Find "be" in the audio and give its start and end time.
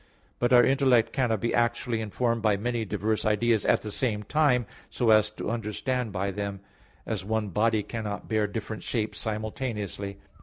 1.41-1.53